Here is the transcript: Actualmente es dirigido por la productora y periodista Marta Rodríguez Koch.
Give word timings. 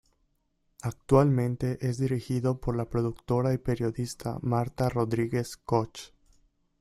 Actualmente 0.81 1.77
es 1.87 1.99
dirigido 1.99 2.57
por 2.59 2.75
la 2.75 2.89
productora 2.89 3.53
y 3.53 3.59
periodista 3.59 4.39
Marta 4.41 4.89
Rodríguez 4.89 5.57
Koch. 5.57 6.11